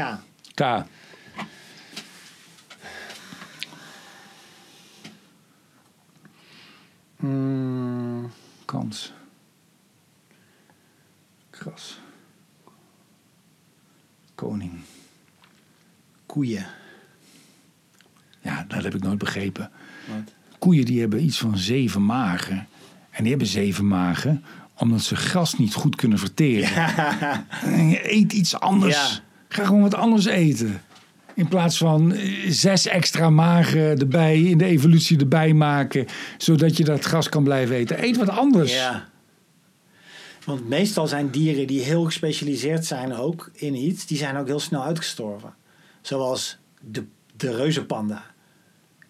K. 0.00 0.18
K. 0.54 0.84
Mm, 7.16 8.30
Kans. 8.64 9.12
Gras. 11.50 12.00
Koning. 14.34 14.72
koeien. 16.26 16.66
Ja, 18.40 18.64
dat 18.68 18.82
heb 18.82 18.94
ik 18.94 19.02
nooit 19.02 19.18
begrepen. 19.18 19.70
Wat? 20.08 20.34
Koeien 20.58 20.84
die 20.84 21.00
hebben 21.00 21.24
iets 21.24 21.38
van 21.38 21.58
zeven 21.58 22.04
magen. 22.04 22.68
En 23.10 23.20
die 23.20 23.28
hebben 23.28 23.48
zeven 23.48 23.86
magen 23.86 24.44
omdat 24.74 25.02
ze 25.02 25.16
gras 25.16 25.54
niet 25.54 25.74
goed 25.74 25.96
kunnen 25.96 26.18
verteren. 26.18 26.94
En 27.62 27.88
je 27.88 28.12
eet 28.12 28.32
iets 28.32 28.60
anders. 28.60 29.12
Ja. 29.14 29.28
Ga 29.52 29.64
gewoon 29.64 29.82
wat 29.82 29.94
anders 29.94 30.24
eten. 30.26 30.82
In 31.34 31.48
plaats 31.48 31.78
van 31.78 32.12
eh, 32.12 32.50
zes 32.50 32.86
extra 32.86 33.30
magen 33.30 33.98
erbij, 33.98 34.40
in 34.40 34.58
de 34.58 34.64
evolutie 34.64 35.18
erbij 35.18 35.52
maken. 35.52 36.06
Zodat 36.38 36.76
je 36.76 36.84
dat 36.84 37.04
gras 37.04 37.28
kan 37.28 37.44
blijven 37.44 37.76
eten. 37.76 38.04
Eet 38.04 38.16
wat 38.16 38.28
anders. 38.28 38.74
Ja. 38.74 39.08
Want 40.44 40.68
meestal 40.68 41.06
zijn 41.06 41.30
dieren 41.30 41.66
die 41.66 41.80
heel 41.80 42.04
gespecialiseerd 42.04 42.84
zijn 42.84 43.14
ook 43.14 43.50
in 43.54 43.74
iets, 43.74 44.06
die 44.06 44.18
zijn 44.18 44.36
ook 44.36 44.46
heel 44.46 44.60
snel 44.60 44.84
uitgestorven. 44.84 45.54
Zoals 46.00 46.58
de, 46.80 47.04
de 47.36 47.56
reuzenpanda. 47.56 48.24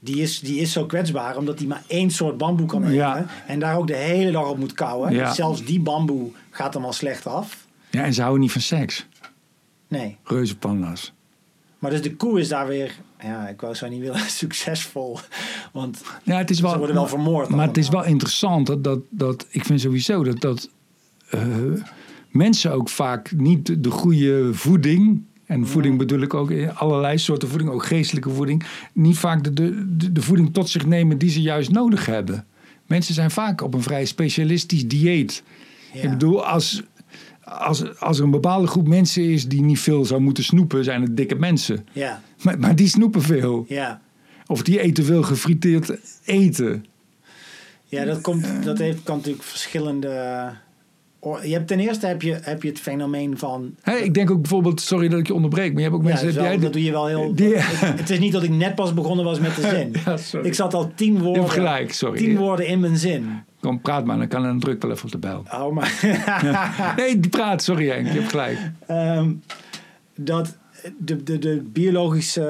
Die 0.00 0.22
is, 0.22 0.40
die 0.40 0.60
is 0.60 0.72
zo 0.72 0.86
kwetsbaar 0.86 1.36
omdat 1.36 1.58
hij 1.58 1.68
maar 1.68 1.82
één 1.86 2.10
soort 2.10 2.36
bamboe 2.36 2.66
kan 2.66 2.82
eten. 2.82 2.94
Ja. 2.94 3.26
En 3.46 3.58
daar 3.58 3.76
ook 3.76 3.86
de 3.86 3.96
hele 3.96 4.30
dag 4.30 4.48
op 4.48 4.58
moet 4.58 4.74
kauwen. 4.74 5.12
Ja. 5.12 5.34
Zelfs 5.34 5.64
die 5.64 5.80
bamboe 5.80 6.30
gaat 6.50 6.74
hem 6.74 6.84
al 6.84 6.92
slecht 6.92 7.26
af. 7.26 7.66
Ja, 7.90 8.04
en 8.04 8.14
ze 8.14 8.20
houden 8.20 8.40
niet 8.40 8.52
van 8.52 8.60
seks. 8.60 9.06
Nee. 9.90 10.16
Reuzenpanda's. 10.24 11.12
Maar 11.78 11.90
dus 11.90 12.02
de 12.02 12.16
koe 12.16 12.40
is 12.40 12.48
daar 12.48 12.66
weer, 12.66 12.94
ja, 13.20 13.48
ik 13.48 13.60
wou 13.60 13.74
zo 13.74 13.88
niet 13.88 14.00
willen, 14.00 14.20
succesvol. 14.44 15.18
Want 15.72 16.02
Ja, 16.22 16.36
het 16.38 16.50
is 16.50 16.60
wel, 16.60 16.70
Ze 16.70 16.78
worden 16.78 16.96
wel 16.96 17.06
vermoord 17.06 17.48
Maar 17.48 17.66
het 17.66 17.76
is 17.76 17.88
wel 17.88 18.04
interessant 18.04 18.66
dat, 18.66 18.84
dat, 18.84 19.00
dat 19.10 19.46
ik 19.50 19.64
vind 19.64 19.80
sowieso 19.80 20.24
dat, 20.24 20.40
dat 20.40 20.70
eh, 21.28 21.42
mensen 22.28 22.72
ook 22.72 22.88
vaak 22.88 23.32
niet 23.32 23.84
de 23.84 23.90
goede 23.90 24.54
voeding. 24.54 25.22
En 25.46 25.66
voeding 25.66 25.98
bedoel 25.98 26.20
ik 26.20 26.34
ook 26.34 26.50
in 26.50 26.74
allerlei 26.74 27.18
soorten 27.18 27.48
voeding, 27.48 27.70
ook 27.70 27.84
geestelijke 27.84 28.30
voeding. 28.30 28.64
Niet 28.92 29.18
vaak 29.18 29.44
de, 29.44 29.52
de, 29.52 29.96
de, 29.96 30.12
de 30.12 30.22
voeding 30.22 30.52
tot 30.52 30.68
zich 30.68 30.86
nemen 30.86 31.18
die 31.18 31.30
ze 31.30 31.40
juist 31.42 31.70
nodig 31.70 32.06
hebben. 32.06 32.46
Mensen 32.86 33.14
zijn 33.14 33.30
vaak 33.30 33.60
op 33.60 33.74
een 33.74 33.82
vrij 33.82 34.04
specialistisch 34.04 34.88
dieet. 34.88 35.42
ja. 35.92 36.02
Ik 36.02 36.10
bedoel, 36.10 36.46
als, 36.46 36.82
als, 37.58 37.98
als 37.98 38.18
er 38.18 38.24
een 38.24 38.30
bepaalde 38.30 38.66
groep 38.66 38.88
mensen 38.88 39.22
is 39.22 39.48
die 39.48 39.62
niet 39.62 39.80
veel 39.80 40.04
zou 40.04 40.20
moeten 40.20 40.44
snoepen, 40.44 40.84
zijn 40.84 41.02
het 41.02 41.16
dikke 41.16 41.34
mensen. 41.34 41.86
ja, 41.92 42.22
Maar, 42.42 42.58
maar 42.58 42.76
die 42.76 42.88
snoepen 42.88 43.22
veel. 43.22 43.64
ja. 43.68 44.00
Of 44.46 44.62
die 44.62 44.80
eten 44.80 45.04
veel 45.04 45.22
gefriteerd 45.22 45.92
eten. 46.24 46.84
Ja, 47.86 48.04
dat, 48.04 48.20
komt, 48.20 48.46
dat 48.64 48.78
heeft, 48.78 49.02
kan 49.02 49.16
natuurlijk 49.16 49.44
verschillende. 49.44 50.50
oor- 51.20 51.46
Je 51.46 51.52
hebt 51.52 51.66
ten 51.68 51.80
eerste 51.80 52.06
heb 52.06 52.22
je, 52.22 52.38
heb 52.42 52.62
je 52.62 52.68
het 52.68 52.78
fenomeen 52.80 53.38
van. 53.38 53.74
Hè, 53.82 53.96
ik 53.96 54.14
denk 54.14 54.30
ook 54.30 54.40
bijvoorbeeld, 54.40 54.80
sorry 54.80 55.08
dat 55.08 55.18
ik 55.18 55.26
je 55.26 55.34
onderbreek, 55.34 55.72
maar 55.72 55.82
je 55.82 55.88
hebt 55.88 55.94
ook 56.00 56.02
Ja, 56.02 56.08
mensen... 56.08 56.34
wel- 56.34 56.44
jij- 56.44 56.58
dat 56.58 56.72
doe 56.72 56.84
je 56.84 56.90
wel 56.90 57.06
heel. 57.06 57.34
die- 57.34 57.54
ik- 57.54 57.62
het 57.80 58.10
is 58.10 58.18
niet 58.18 58.32
dat 58.32 58.42
ik 58.42 58.50
net 58.50 58.74
pas 58.74 58.94
begonnen 58.94 59.24
was 59.24 59.40
met 59.40 59.54
de 59.56 59.62
zin. 59.76 59.94
Ja. 60.04 60.42
Ik 60.42 60.54
zat 60.54 60.74
al 60.74 60.92
tien 60.94 61.18
woorden, 61.22 61.50
gelijk, 61.50 61.92
sorry. 61.92 62.18
tien 62.18 62.36
woorden 62.36 62.66
in 62.66 62.80
mijn 62.80 62.96
zin. 62.96 63.42
Kom, 63.60 63.80
praat 63.80 64.04
maar, 64.04 64.18
dan 64.18 64.28
kan 64.28 64.60
druk 64.60 64.82
wel 64.82 64.90
even 64.90 65.04
op 65.04 65.10
de 65.10 65.18
bel. 65.18 65.42
Oh, 65.52 65.72
maar. 65.72 65.92
Nee, 66.96 67.18
praat, 67.30 67.62
sorry 67.62 67.88
Henk, 67.88 68.06
je 68.06 68.12
hebt 68.12 68.30
gelijk. 68.30 68.58
Ehm, 68.86 69.32
dat 70.16 70.58
de, 70.98 71.22
de, 71.22 71.38
de 71.38 71.62
biologische 71.72 72.44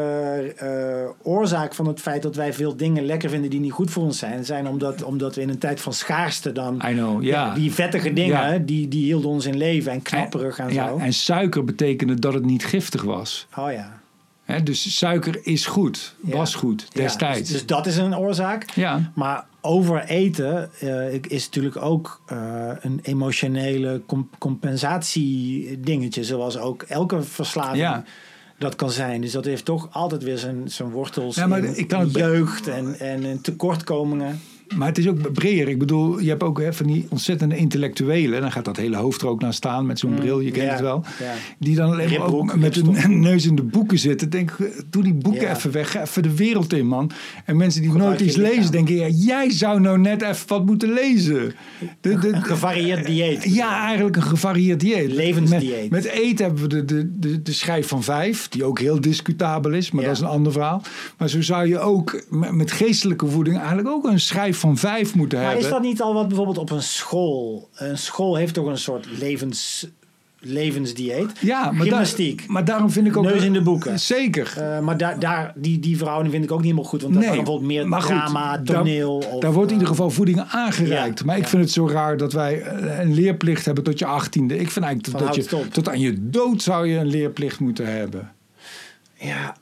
eh, 0.57 1.33
oorzaak 1.33 1.75
van 1.75 1.87
het 1.87 2.01
feit 2.01 2.23
dat 2.23 2.37
wij 2.37 2.53
veel 2.53 2.77
dingen 2.77 3.05
lekker 3.05 3.31
vinden 3.31 3.51
die 3.51 3.61
niet 3.61 3.73
goed 3.73 3.91
voor 3.91 4.03
ons 4.03 4.19
zijn, 4.19 4.45
zijn 4.45 4.67
omdat, 4.69 5.03
omdat 5.03 5.35
we 5.35 5.41
in 5.43 5.49
een 5.49 5.59
tijd 5.59 5.81
van 5.81 5.93
schaarste 5.93 6.53
dan. 6.53 6.83
I 6.89 6.93
know, 6.93 7.23
ja. 7.23 7.55
Die 7.55 7.73
vettige 7.73 8.13
dingen, 8.13 8.53
Ja. 8.53 8.59
die, 8.59 8.89
die 8.89 9.05
hielden 9.05 9.31
ons 9.31 9.47
in 9.47 9.57
leven 9.57 9.93
en 9.93 10.03
knapperig 10.03 10.59
en, 10.59 10.73
ja, 10.73 10.89
zo. 10.89 10.99
en 10.99 11.13
suiker 11.13 11.65
betekende 11.65 12.15
dat 12.15 12.35
het 12.35 12.45
niet 12.45 12.65
giftig 12.65 13.03
was. 13.03 13.47
oh 13.57 13.73
ja. 13.73 14.01
Dus 14.59 14.97
suiker 14.99 15.39
is 15.47 15.67
goed, 15.67 16.15
Ja. 16.25 16.37
was 16.37 16.55
goed 16.55 16.87
Ja, 16.93 17.03
destijds. 17.03 17.39
dus, 17.39 17.49
dus 17.51 17.67
dat 17.67 17.87
is 17.87 17.97
een 17.97 18.17
oorzaak. 18.17 18.71
ja, 18.75 19.13
Maar 19.15 19.47
overeten 19.61 20.71
eh, 20.81 21.13
is 21.29 21.45
natuurlijk 21.45 21.83
ook 21.83 22.21
eh, 22.27 22.71
een 22.81 22.99
emotionele 23.03 24.03
com- 24.07 24.31
compensatiedingetje. 24.39 26.25
Zoals 26.25 26.59
ook 26.59 26.83
elke 26.83 27.23
verslaving 27.23 27.77
Ja. 27.79 28.05
dat 28.59 28.75
kan 28.77 28.91
zijn. 28.91 29.21
Dus 29.21 29.33
dat 29.33 29.45
heeft 29.45 29.65
toch 29.65 29.89
altijd 29.93 30.23
weer 30.23 30.39
zijn, 30.39 30.71
zijn 30.71 30.91
wortels 30.91 31.35
Ja, 31.37 31.47
maar 31.47 31.65
in, 31.65 31.79
ik 31.79 31.89
kan 31.89 32.09
jeugd 32.09 32.69
en, 32.69 32.99
en 32.99 33.23
in 33.25 33.41
tekortkomingen. 33.41 34.41
Maar 34.77 34.89
het 34.89 34.99
is 34.99 35.09
ook 35.09 35.33
breder. 35.33 35.69
Ik 35.69 35.79
bedoel, 35.79 36.19
je 36.21 36.29
hebt 36.29 36.43
ook 36.43 36.61
hè, 36.61 36.73
van 36.73 36.87
die 36.87 37.07
ontzettende 37.09 37.57
intellectuelen. 37.57 38.41
Dan 38.41 38.53
gaat 38.53 38.65
dat 38.65 38.77
hele 38.77 38.97
hoofd 38.97 39.23
er 39.23 39.29
ook 39.29 39.41
naar 39.41 39.55
staan 39.55 39.87
met 39.87 39.99
zo'n 39.99 40.15
bril, 40.15 40.41
je 40.41 40.51
kent 40.51 40.59
Mm, 40.61 40.67
ja, 40.69 40.73
het 40.73 40.81
wel. 40.81 41.05
ja. 41.19 41.33
Die 41.59 41.77
dan 41.77 41.91
alleen 41.91 42.19
maar 42.19 42.35
ook 42.35 42.57
met 42.57 42.75
hun 42.75 43.21
neus 43.31 43.47
in 43.47 43.55
de 43.55 43.63
boeken 43.63 43.99
zitten. 43.99 44.31
Denk, 44.31 44.57
doe 44.91 45.03
die 45.03 45.15
boeken 45.15 45.41
Ja. 45.43 45.57
even 45.57 45.73
weg. 45.73 45.91
Ga 45.91 46.01
even 46.03 46.23
de 46.23 46.35
wereld 46.37 46.73
in, 46.73 46.87
man. 46.87 47.11
En 47.45 47.57
mensen 47.57 47.83
die 47.83 47.93
nooit 47.93 48.21
iets 48.21 48.37
lezen, 48.37 48.73
denken... 48.73 48.95
Ja, 48.95 49.09
jij 49.09 49.51
zou 49.51 49.81
nou 49.81 49.99
net 49.99 50.23
even 50.23 50.49
wat 50.49 50.67
moeten 50.67 50.93
lezen. 50.93 51.55
De, 52.01 52.19
de, 52.19 52.29
Een 52.29 52.43
gevarieerd 52.43 53.07
dieet. 53.07 53.45
ja, 53.55 53.85
eigenlijk 53.87 54.17
een 54.17 54.23
gevarieerd 54.23 54.81
dieet. 54.81 55.13
Levensdieet. 55.13 55.91
Met, 55.91 56.05
met 56.05 56.05
eten 56.13 56.45
hebben 56.45 56.63
we 56.63 56.69
de, 56.69 56.85
de, 56.85 57.19
de, 57.19 57.43
de 57.43 57.53
schijf 57.53 57.89
van 57.89 58.03
vijf, 58.03 58.49
die 58.49 58.65
ook 58.65 58.79
heel 58.79 59.01
discutabel 59.01 59.73
is, 59.73 59.91
maar 59.91 60.05
dat 60.05 60.13
is 60.13 60.21
een 60.21 60.27
ander 60.27 60.53
verhaal. 60.53 60.83
Maar 61.19 61.29
zo 61.29 61.43
zou 61.43 61.67
je 61.69 61.79
ook 61.79 62.23
met, 62.29 62.53
met 62.53 62.73
geestelijke 62.73 63.27
voeding 63.27 63.57
eigenlijk 63.59 63.89
ook 63.89 64.05
een 64.05 64.21
schijf 64.21 64.59
van 64.61 64.77
vijf 64.77 65.15
moeten 65.15 65.39
Maar 65.39 65.47
hebben. 65.47 65.65
is 65.67 65.73
dat 65.73 65.83
niet 65.83 66.03
al 66.03 66.15
wat 66.15 66.27
bijvoorbeeld 66.29 66.59
op 66.59 66.71
een 66.71 66.83
school? 66.83 67.69
Een 67.75 67.99
school 67.99 68.37
heeft 68.37 68.55
toch 68.55 68.67
een 68.67 68.79
soort 68.79 69.07
levens, 69.19 69.87
levensdieet? 70.39 71.31
ja, 71.41 71.61
maar, 71.65 71.73
daar- 71.73 71.83
Gymnastiek. 71.83 72.45
maar 72.49 72.65
daarom 72.65 72.91
vind 72.91 73.07
ik 73.07 73.17
ook... 73.17 73.25
Neus 73.25 73.43
in 73.45 73.53
de 73.53 73.63
boeken. 73.63 74.01
Zeker. 74.01 74.55
Eh, 74.57 74.81
maar 74.81 74.97
daar, 74.97 75.19
daar, 75.19 75.53
die, 75.57 75.79
die 75.79 75.97
verhouding 75.97 76.33
vind 76.33 76.45
ik 76.45 76.51
ook 76.51 76.57
niet 76.59 76.67
helemaal 76.67 76.89
goed. 76.91 77.03
Want 77.03 77.15
dat 77.15 77.23
dan 77.23 77.33
bijvoorbeeld 77.37 77.67
meer 77.67 77.89
maar 77.89 78.03
goed, 78.03 78.11
drama, 78.17 78.59
daar- 78.59 79.07
of, 79.07 79.41
daar 79.41 79.53
wordt 79.53 79.71
in 79.71 79.77
ieder 79.79 79.91
eh, 79.93 79.97
geval 79.97 80.11
voeding 80.11 80.41
aangereikt. 80.49 81.19
ja, 81.19 81.25
maar 81.25 81.37
ik 81.37 81.43
ja. 81.43 81.49
vind 81.49 81.63
het 81.63 81.73
zo 81.73 81.89
raar 81.89 82.17
dat 82.17 82.33
wij 82.33 82.63
eh, 82.63 82.99
een 82.99 83.15
leerplicht 83.15 83.65
hebben 83.65 83.85
tot 83.85 83.99
je 83.99 84.07
achttiende. 84.07 84.59
Ik 84.59 84.71
vind 84.71 84.85
eigenlijk 84.85 85.19
Van 85.19 85.27
dat 85.27 85.35
je 85.35 85.69
tot 85.71 85.89
aan 85.89 86.01
je 86.01 86.31
dood 86.31 86.63
zou 86.63 86.87
je 86.87 86.99
een 86.99 87.07
leerplicht 87.07 87.61
moeten 87.61 87.93
hebben. 87.97 88.33
Ja, 89.15 89.57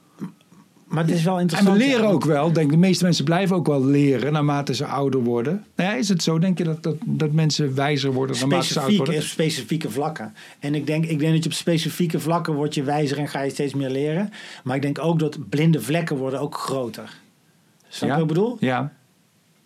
maar 0.99 1.07
het 1.07 1.17
is 1.17 1.25
wel 1.25 1.35
En 1.35 1.41
interessant. 1.41 1.79
we 1.79 1.85
leren 1.85 2.09
ook 2.09 2.25
wel. 2.25 2.53
Denk, 2.53 2.71
de 2.71 2.77
meeste 2.77 3.05
mensen 3.05 3.25
blijven 3.25 3.57
ook 3.57 3.67
wel 3.67 3.85
leren 3.85 4.33
naarmate 4.33 4.75
ze 4.75 4.85
ouder 4.85 5.21
worden. 5.21 5.65
Nou 5.77 5.91
ja, 5.91 5.97
is 5.97 6.09
het 6.09 6.23
zo? 6.23 6.39
Denk 6.39 6.59
je 6.59 6.65
dat, 6.65 6.83
dat, 6.83 6.97
dat 7.05 7.33
mensen 7.33 7.75
wijzer 7.75 8.13
worden 8.13 8.37
naarmate 8.39 8.67
ze 8.67 8.79
ouder 8.81 8.97
worden? 8.97 9.15
op 9.15 9.23
specifieke 9.23 9.91
vlakken. 9.91 10.35
En 10.59 10.75
ik 10.75 10.87
denk, 10.87 11.05
ik 11.05 11.19
denk 11.19 11.33
dat 11.33 11.43
je 11.43 11.49
op 11.49 11.55
specifieke 11.55 12.21
vlakken 12.21 12.55
wordt 12.55 12.75
je 12.75 12.83
wijzer 12.83 13.19
en 13.19 13.29
ga 13.29 13.43
je 13.43 13.51
steeds 13.51 13.75
meer 13.75 13.91
leren. 13.91 14.31
Maar 14.65 14.77
ik 14.77 14.83
denk 14.83 14.99
ook 14.99 15.19
dat 15.19 15.49
blinde 15.49 15.81
vlekken 15.81 16.17
worden 16.17 16.41
ook 16.41 16.55
groter. 16.55 17.19
Snap 17.89 18.09
je 18.09 18.15
wat 18.15 18.23
ik 18.23 18.29
bedoel? 18.29 18.57
Ja. 18.61 18.93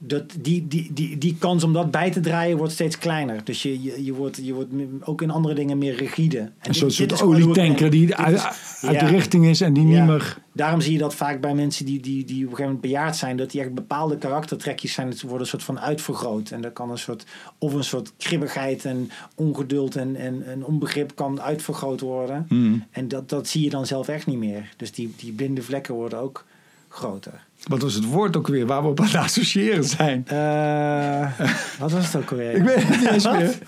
Dat 0.05 0.25
die, 0.41 0.69
die, 0.69 0.91
die, 0.93 1.19
die 1.19 1.37
kans 1.39 1.65
om 1.65 1.73
dat 1.73 1.91
bij 1.91 2.11
te 2.11 2.21
draaien 2.21 2.57
wordt 2.57 2.73
steeds 2.73 2.99
kleiner. 2.99 3.45
Dus 3.45 3.63
je, 3.63 3.83
je, 3.83 4.05
je, 4.05 4.15
wordt, 4.15 4.39
je 4.43 4.55
wordt 4.55 4.73
ook 5.05 5.23
in 5.23 5.31
andere 5.31 5.55
dingen 5.55 5.79
meer 5.79 5.95
rigide. 5.97 6.39
En 6.39 6.53
Een 6.63 6.75
soort, 6.75 6.97
dit- 6.97 7.09
dit 7.09 7.23
olietanker 7.23 7.91
die 7.91 8.15
uit, 8.15 8.37
is- 8.37 8.43
uit 8.83 8.95
ja. 8.95 9.05
de 9.05 9.07
richting 9.07 9.47
is 9.47 9.61
en 9.61 9.73
die 9.73 9.87
Ja. 9.87 9.99
niet 9.99 10.09
meer... 10.09 10.39
Daarom 10.55 10.81
zie 10.81 10.93
je 10.93 10.99
dat 10.99 11.15
vaak 11.15 11.41
bij 11.41 11.55
mensen 11.55 11.85
die, 11.87 12.01
die, 12.01 12.25
die 12.25 12.35
op 12.37 12.41
een 12.43 12.57
gegeven 12.57 12.65
moment 12.65 12.81
bejaard 12.81 13.17
zijn, 13.17 13.37
dat 13.37 13.51
die 13.51 13.61
echt 13.61 13.75
bepaalde 13.75 14.19
karaktertrekjes 14.19 14.93
zijn, 14.93 15.13
ze 15.13 15.23
worden 15.27 15.41
een 15.43 15.51
soort 15.51 15.63
van 15.63 15.81
uitvergroot. 15.81 16.51
En 16.51 16.61
dat 16.61 16.73
kan 16.73 16.91
een 16.91 16.99
soort, 16.99 17.25
of 17.59 17.73
een 17.75 17.85
soort 17.85 18.13
kribbigheid 18.17 18.85
en 18.85 19.11
ongeduld 19.37 19.97
en, 19.97 20.17
en, 20.17 20.47
en 20.47 20.65
onbegrip 20.65 21.13
kan 21.15 21.41
uitvergroot 21.41 22.01
worden. 22.01 22.45
Hmm. 22.49 22.85
En 22.91 23.09
dat, 23.09 23.29
dat 23.29 23.49
zie 23.49 23.63
je 23.65 23.71
dan 23.71 23.87
zelf 23.87 24.09
echt 24.09 24.27
niet 24.27 24.39
meer. 24.39 24.69
Dus 24.77 24.93
die, 24.93 25.15
die 25.17 25.33
blinde 25.33 25.63
vlekken 25.63 25.95
worden 25.95 26.19
ook 26.19 26.45
groter. 26.93 27.33
Wat 27.67 27.83
was 27.83 27.95
het 27.95 28.05
woord 28.05 28.37
ook 28.37 28.47
weer 28.47 28.67
waar 28.67 28.83
we 28.83 28.89
op 28.89 29.01
aan 29.01 29.07
het 29.07 29.17
associëren 29.17 29.85
zijn? 29.85 30.25
Eh, 30.27 31.31
wat 31.79 31.93
was 31.93 32.13
het 32.13 32.17
ook 32.23 32.31
alweer? 32.31 32.51
Ik 32.53 32.63
weet 32.63 32.83
het 32.83 33.01
niet 33.01 33.11
eens 33.11 33.31
meer. 33.31 33.59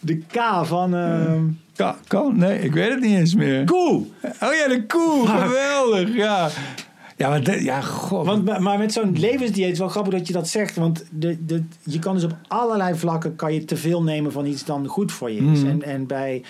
De 0.00 0.16
K 0.18 0.36
van 0.62 0.94
ehm 0.94 1.42
Kan, 1.76 1.94
kan, 2.06 2.36
nee, 2.38 2.58
ik 2.60 2.72
weet 2.72 2.90
het 2.90 3.00
niet 3.00 3.18
eens 3.18 3.34
meer. 3.34 3.64
koe. 3.64 4.02
Oh 4.22 4.54
ja, 4.54 4.68
de 4.68 4.84
koe. 4.86 5.26
Geweldig, 5.26 6.14
ja. 6.14 6.48
Ja, 7.16 7.28
maar 7.28 7.42
de- 7.44 7.62
ja, 7.64 7.80
god. 7.80 8.26
Want, 8.26 8.58
maar- 8.60 8.78
met 8.78 8.92
zo'n 8.92 9.18
levensdieet 9.18 9.72
is 9.72 9.78
wel 9.78 9.88
grappig 9.88 10.12
dat 10.12 10.26
je 10.26 10.32
dat 10.32 10.48
zegt. 10.48 10.76
Want 10.76 11.04
de, 11.10 11.44
de, 11.46 11.62
je 11.82 11.98
kan 11.98 12.14
dus 12.14 12.24
op 12.24 12.36
allerlei 12.48 12.94
vlakken 12.98 13.36
kan 13.36 13.54
je 13.54 13.64
te 13.64 13.76
veel 13.76 14.02
nemen 14.02 14.32
van 14.32 14.46
iets 14.46 14.64
dan 14.64 14.86
goed 14.86 15.12
voor 15.12 15.30
je 15.30 15.40
is. 15.52 15.58
Mhm. 15.60 15.68
En, 15.70 15.82
en 15.82 16.06
bij 16.06 16.42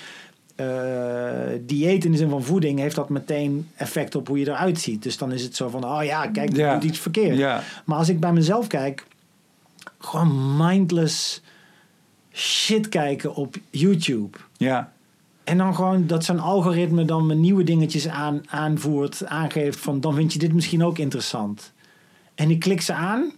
dieet 1.60 2.04
in 2.04 2.10
de 2.10 2.16
zin 2.16 2.28
van 2.30 2.42
voeding 2.42 2.78
heeft 2.78 2.96
dat 2.96 3.08
meteen 3.08 3.68
effect 3.76 4.14
op 4.14 4.28
hoe 4.28 4.38
je 4.38 4.48
eruit 4.48 4.80
ziet. 4.80 5.02
Dus 5.02 5.16
dan 5.18 5.32
is 5.32 5.42
het 5.42 5.56
zo 5.56 5.68
van, 5.68 5.84
oh 5.84 6.04
ja, 6.04 6.26
kijk, 6.26 6.56
Ja. 6.56 6.74
doet 6.74 6.84
iets 6.90 6.98
verkeerd. 6.98 7.36
Ja. 7.36 7.62
Maar 7.84 7.98
als 7.98 8.08
ik 8.08 8.20
bij 8.20 8.32
mezelf 8.32 8.66
kijk, 8.66 9.06
gewoon 9.98 10.56
mindless 10.56 11.42
shit 12.32 12.88
kijken 12.88 13.34
op 13.34 13.56
YouTube. 13.70 14.38
Ja. 14.56 14.92
En 15.44 15.58
dan 15.58 15.74
gewoon 15.74 16.06
dat 16.06 16.24
zo'n 16.24 16.40
algoritme 16.40 17.04
dan 17.04 17.26
me 17.26 17.34
nieuwe 17.34 17.64
dingetjes 17.64 18.08
aan, 18.08 18.42
aanvoert, 18.46 19.26
aangeeft 19.26 19.78
van 19.78 20.00
dan 20.00 20.14
vind 20.14 20.32
je 20.32 20.38
dit 20.38 20.52
misschien 20.52 20.84
ook 20.84 20.98
interessant. 20.98 21.72
En 22.34 22.50
ik 22.50 22.60
klik 22.60 22.80
ze 22.80 22.92
aan. 22.92 23.32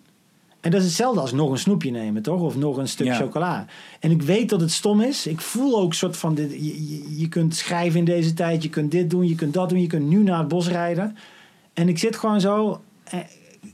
En 0.66 0.72
dat 0.72 0.80
is 0.80 0.86
hetzelfde 0.86 1.20
als 1.20 1.32
nog 1.32 1.50
een 1.50 1.58
snoepje 1.58 1.90
nemen, 1.90 2.22
toch? 2.22 2.40
Of 2.40 2.56
nog 2.56 2.76
een 2.76 2.88
stuk 2.88 3.06
Ja. 3.06 3.14
chocola. 3.14 3.66
En 4.00 4.10
ik 4.10 4.22
weet 4.22 4.48
dat 4.48 4.60
het 4.60 4.72
stom 4.72 5.00
is. 5.00 5.26
Ik 5.26 5.40
voel 5.40 5.78
ook 5.78 5.88
een 5.88 5.94
soort 5.94 6.16
van... 6.16 6.34
Dit, 6.34 6.52
je, 7.16 7.28
kunt 7.28 7.54
schrijven 7.56 7.98
in 7.98 8.04
deze 8.04 8.34
tijd. 8.34 8.62
Je 8.62 8.68
kunt 8.68 8.90
dit 8.90 9.10
doen. 9.10 9.28
Je 9.28 9.34
kunt 9.34 9.54
dat 9.54 9.68
doen. 9.68 9.80
Je 9.80 9.86
kunt 9.86 10.08
nu 10.08 10.22
naar 10.22 10.38
het 10.38 10.48
bos 10.48 10.68
rijden. 10.68 11.16
En 11.74 11.88
ik 11.88 11.98
zit 11.98 12.16
gewoon 12.16 12.40
zo... 12.40 12.80
Eh, 13.04 13.18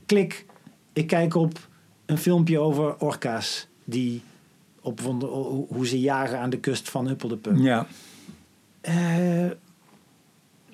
klik. 0.05 0.45
Ik 0.93 1.07
kijk 1.07 1.35
op 1.35 1.67
een 2.05 2.17
filmpje 2.17 2.59
over 2.59 2.97
orka's. 2.97 3.67
Die 3.83 4.21
op 4.81 4.99
hoe 5.67 5.87
ze 5.87 5.99
jagen 5.99 6.39
aan 6.39 6.49
de 6.49 6.59
kust 6.59 6.89
van 6.89 7.07
Huppeldepup. 7.07 7.57
Ja. 7.57 7.87
Eh, 8.81 9.45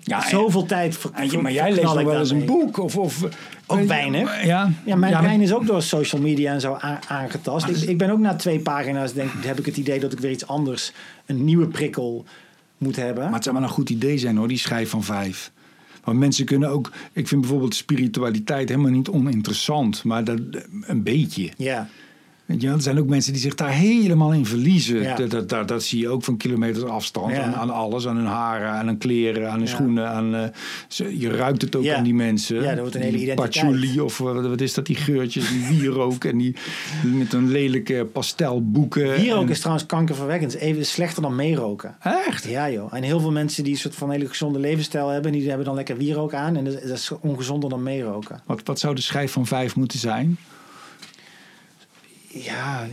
ja 0.10 0.30
zoveel 0.30 0.66
tijd 0.66 0.98
ver- 0.98 1.42
maar 1.42 1.52
jij 1.52 1.70
leest 1.72 1.84
nog 1.84 2.04
wel 2.04 2.20
eens 2.20 2.30
een 2.30 2.46
boek. 2.46 2.78
Of, 2.78 2.98
of, 2.98 3.24
Ook 3.68 3.84
weinig. 3.84 4.46
Ja, 4.46 4.72
Ja, 4.86 4.96
mijn 4.96 5.14
maar- 5.14 5.22
brein 5.22 5.42
is 5.42 5.54
ook 5.54 5.66
door 5.66 5.82
social 5.82 6.22
media 6.22 6.54
en 6.54 6.62
zo 6.62 6.78
aangetast. 7.08 7.68
Ik, 7.68 7.76
ik 7.90 7.98
ben 7.98 8.10
ook 8.10 8.20
na 8.20 8.36
twee 8.36 8.60
pagina's, 8.60 9.14
denk, 9.14 9.30
heb 9.42 9.60
ik 9.60 9.66
het 9.66 9.78
idee 9.78 10.00
dat 10.00 10.14
ik 10.14 10.20
weer 10.20 10.32
iets 10.32 10.48
anders, 10.48 10.92
een 11.26 11.44
nieuwe 11.46 11.68
prikkel 11.68 12.26
moet 12.78 12.96
hebben. 12.96 13.24
Maar 13.24 13.34
het 13.34 13.44
zou 13.44 13.56
wel 13.56 13.64
een 13.66 13.72
goed 13.72 13.90
idee 13.90 14.18
zijn 14.18 14.38
hoor, 14.38 14.48
die 14.48 14.58
schijf 14.58 14.90
van 14.90 15.04
vijf. 15.04 15.52
Want 16.04 16.20
mensen 16.20 16.46
kunnen 16.46 16.70
ook... 16.70 16.92
Ik 17.14 17.28
vind 17.28 17.42
bijvoorbeeld 17.42 17.76
spiritualiteit 17.76 18.70
helemaal 18.70 18.92
niet 18.92 19.10
oninteressant. 19.10 20.04
Maar 20.04 20.24
dat, 20.24 20.40
een 20.82 21.04
beetje. 21.04 21.50
ja, 21.58 21.88
Weet 22.50 22.62
je, 22.62 22.68
er 22.70 22.82
zijn 22.82 23.00
ook 23.00 23.08
mensen 23.08 23.34
die 23.34 23.42
zich 23.42 23.56
daar 23.56 23.70
helemaal 23.72 24.34
in 24.34 24.46
verliezen. 24.46 25.02
Ja. 25.02 25.16
Dat, 25.16 25.30
dat, 25.30 25.50
dat, 25.50 25.68
dat 25.68 25.84
zie 25.84 26.00
je 26.00 26.10
ook 26.10 26.24
van 26.24 26.38
kilometers 26.38 26.84
afstand. 26.86 27.32
Ja. 27.32 27.44
Aan, 27.44 27.54
aan 27.54 27.70
alles, 27.70 28.08
aan 28.08 28.16
hun 28.16 28.26
haren, 28.26 28.70
aan 28.70 28.86
hun 28.86 28.98
kleren, 28.98 29.48
aan 29.52 29.58
hun 29.58 29.68
Ja. 29.68 29.74
schoenen. 29.74 30.10
Aan, 30.10 30.36
eh, 30.36 30.44
ze- 30.88 31.20
je 31.20 31.30
ruikt 31.30 31.62
het 31.62 31.76
ook 31.76 31.88
aan 31.88 32.04
die 32.04 32.14
mensen. 32.14 32.62
Ja, 32.62 32.70
dat 32.70 32.80
wordt 32.80 32.96
een 32.96 33.02
hele 33.02 33.18
identiteit. 33.18 33.50
Patchouli 33.50 34.00
of 34.02 34.18
wat, 34.18 34.48
wat 34.48 34.62
is 34.62 34.74
dat, 34.74 34.86
die 34.86 34.96
geurtjes, 34.96 35.50
die 35.50 35.80
wierook. 35.80 36.24
en 36.24 36.38
die 36.38 36.56
met 37.16 37.34
een 37.34 37.50
lelijke 37.52 38.08
pastelboeken. 38.14 39.14
wierook 39.16 39.44
En- 39.44 39.50
is 39.50 39.60
trouwens 39.60 39.86
kankerverwekkend. 39.86 40.54
Even 40.56 40.86
slechter 40.86 41.22
dan 41.22 41.36
meeroken. 41.36 41.96
Echt? 42.28 42.44
Ja 42.44 42.70
joh. 42.72 42.94
En 42.94 43.04
heel 43.04 43.20
veel 43.20 43.32
mensen 43.32 43.64
die 43.64 43.74
een 43.74 43.80
soort 43.80 43.96
van 43.96 44.12
hele 44.12 44.28
gezonde 44.28 44.60
levensstijl 44.60 45.08
hebben, 45.08 45.32
die 45.32 45.48
hebben 45.48 45.66
dan 45.66 45.76
lekker 45.76 45.98
wierook 45.98 46.34
aan. 46.34 46.56
En 46.56 46.64
dat 46.66 46.74
is, 46.74 46.82
dat 46.82 46.98
is 46.98 47.12
ongezonder 47.22 47.70
dan 47.70 47.84
meeroken. 47.84 48.42
Wat, 48.46 48.62
wat 48.64 48.80
zou 48.80 48.96
de 48.96 49.02
schijf 49.02 49.32
van 49.32 49.46
vijf 49.46 49.76
moeten 49.76 50.00
zijn? 50.00 50.38
Ja, 52.32 52.88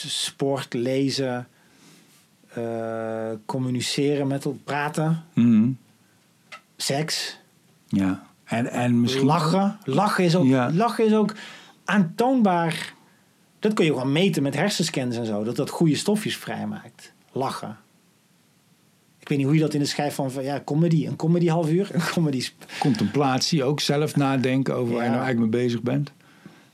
sport, 0.00 0.74
lezen, 0.74 1.48
eh, 2.54 3.30
communiceren 3.46 4.26
met 4.26 4.44
elkaar, 4.44 4.60
praten, 4.64 5.24
Mhm. 5.32 5.68
seks. 6.76 7.38
Ja. 7.88 8.26
En, 8.44 8.66
en 8.66 9.00
misschien... 9.00 9.24
Lachen. 9.26 9.78
Lachen 9.84 10.24
is, 10.24 10.36
ook, 10.36 10.46
Ja. 10.46 10.70
lachen 10.72 11.06
is 11.06 11.14
ook 11.14 11.34
aantoonbaar. 11.84 12.92
Dat 13.58 13.72
kun 13.72 13.84
je 13.84 13.92
gewoon 13.92 14.12
meten 14.12 14.42
met 14.42 14.54
hersenscans 14.54 15.16
en 15.16 15.26
zo. 15.26 15.44
Dat 15.44 15.56
dat 15.56 15.70
goede 15.70 15.96
stofjes 15.96 16.36
vrijmaakt. 16.36 17.12
Lachen. 17.32 17.78
Ik 19.18 19.28
weet 19.28 19.38
niet 19.38 19.46
hoe 19.46 19.56
je 19.56 19.62
dat 19.62 19.74
in 19.74 19.80
de 19.80 19.86
schijf 19.86 20.14
van... 20.14 20.30
van, 20.30 20.42
Ja, 20.44 20.62
comedy. 20.64 21.06
Een 21.06 21.16
comedy 21.16 21.46
half 21.48 21.70
uur. 21.70 21.88
Een 21.92 22.00
comedy... 22.12 22.48
Contemplatie, 22.78 23.64
ook 23.64 23.80
zelf 23.80 24.16
nadenken 24.16 24.74
over 24.74 24.94
waar 24.94 25.02
je 25.04 25.10
nou 25.10 25.22
eigenlijk 25.22 25.52
mee 25.52 25.64
bezig 25.64 25.82
bent. 25.82 26.12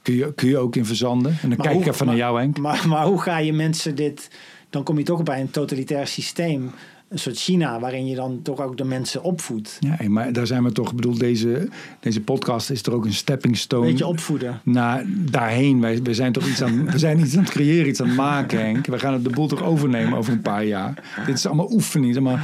Kun 0.02 0.14
je, 0.14 0.32
kun 0.34 0.48
je 0.48 0.58
ook 0.58 0.76
in 0.76 0.84
verzanden. 0.84 1.30
En 1.42 1.48
dan 1.48 1.58
Maar 1.58 1.66
kijk 1.66 1.80
ik 1.80 1.86
even 1.86 2.06
naar 2.06 2.16
jou, 2.16 2.38
Henk. 2.38 2.58
Maar, 2.58 2.88
maar 2.88 3.04
hoe 3.06 3.20
ga 3.20 3.38
je 3.38 3.52
mensen 3.52 3.94
dit... 3.94 4.30
Dan 4.70 4.82
kom 4.82 4.98
je 4.98 5.04
toch 5.04 5.22
bij 5.22 5.40
een 5.40 5.50
totalitair 5.50 6.06
systeem. 6.06 6.70
Een 7.08 7.18
soort 7.18 7.36
China. 7.38 7.80
Waarin 7.80 8.06
je 8.06 8.14
dan 8.14 8.40
toch 8.42 8.60
ook 8.60 8.76
de 8.76 8.84
mensen 8.84 9.22
opvoedt. 9.22 9.76
Ja, 9.80 10.08
maar 10.08 10.32
daar 10.32 10.46
zijn 10.46 10.64
we 10.64 10.72
toch, 10.72 10.90
ik 10.90 10.96
bedoel, 10.96 11.18
deze, 11.18 11.68
deze 12.00 12.20
podcast 12.20 12.70
is 12.70 12.82
er 12.82 12.92
ook 12.92 13.04
een 13.04 13.12
stepping 13.12 13.56
stone. 13.56 13.86
Weet 13.86 13.98
je, 13.98 14.06
opvoeden. 14.06 14.60
naar 14.64 15.04
daarheen. 15.06 15.80
Wij, 15.80 16.02
wij 16.02 16.14
zijn 16.14 16.32
toch 16.32 16.46
iets 16.46 16.62
aan, 16.62 16.90
we 16.90 16.98
zijn 16.98 17.20
iets 17.20 17.36
aan 17.36 17.42
het 17.42 17.52
creëren, 17.52 17.88
iets 17.88 18.00
aan 18.00 18.06
het 18.06 18.16
maken, 18.16 18.58
Henk. 18.58 18.86
We 18.86 18.98
gaan 18.98 19.12
het 19.12 19.24
de 19.24 19.30
boel 19.30 19.46
toch 19.48 19.62
overnemen 19.62 20.18
over 20.18 20.32
een 20.32 20.42
paar 20.42 20.64
jaar. 20.64 20.94
Dit 21.26 21.34
is 21.36 21.46
allemaal 21.46 21.72
oefening, 21.72 22.14
zeg 22.14 22.22
maar. 22.22 22.42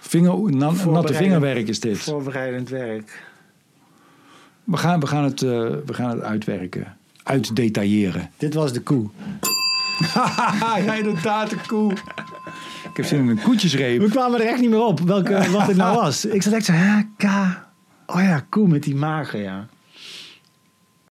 Vinger, 0.00 0.52
na- 0.52 0.72
natte 0.86 1.14
vingerwerk 1.14 1.68
is 1.68 1.80
dit. 1.80 1.98
Voorbereidend 1.98 2.68
werk. 2.68 3.22
We 4.64 4.76
gaan, 4.76 5.00
we 5.00 5.06
gaan, 5.06 5.24
het, 5.24 5.42
eh, 5.42 5.48
we 5.86 5.94
gaan 5.94 6.10
het 6.10 6.20
uitwerken. 6.20 6.96
Uitdetailleren. 7.22 8.30
Dit 8.36 8.54
was 8.54 8.72
de 8.72 8.80
koe. 8.80 9.08
ja, 10.84 10.94
inderdaad, 10.94 11.52
een 11.52 11.66
koe. 11.66 11.92
Ik 12.90 12.96
heb 12.96 13.06
zin 13.06 13.18
in 13.18 13.28
een 13.28 13.42
koetjesreep. 13.42 14.00
We 14.00 14.08
kwamen 14.08 14.40
er 14.40 14.46
echt 14.46 14.60
niet 14.60 14.70
meer 14.70 14.84
op 14.84 15.00
welke, 15.00 15.50
wat 15.50 15.66
het 15.66 15.76
nou 15.76 15.96
was. 16.02 16.24
Ik 16.24 16.42
zat 16.42 16.52
echt 16.52 16.64
zo, 16.64 16.72
hè, 16.72 17.02
K. 17.16 17.24
Oh 18.06 18.20
ja, 18.20 18.46
koe 18.48 18.68
met 18.68 18.82
die 18.82 18.94
magen, 18.94 19.40
ja. 19.40 19.66